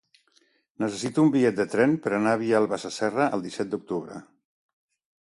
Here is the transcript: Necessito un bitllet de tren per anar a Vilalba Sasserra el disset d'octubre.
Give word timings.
Necessito 0.83 1.25
un 1.25 1.27
bitllet 1.35 1.59
de 1.59 1.65
tren 1.73 1.93
per 2.05 2.13
anar 2.17 2.33
a 2.37 2.39
Vilalba 2.43 2.79
Sasserra 2.85 3.27
el 3.37 3.43
disset 3.49 3.69
d'octubre. 3.75 4.17